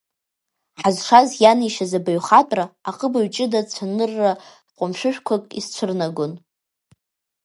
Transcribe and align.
Ҳазшаз 0.79 1.29
ианеишьаз 1.43 1.91
абаҩхатәра, 1.99 2.65
аҟыбаҩ 2.89 3.27
ҷыда 3.33 3.61
цәанырра 3.71 4.31
ҟәымшәышәқәак 4.75 5.43
изцәырнагон. 5.59 6.31